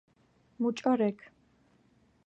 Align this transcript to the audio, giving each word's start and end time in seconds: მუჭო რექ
მუჭო 0.61 0.91
რექ 0.99 1.17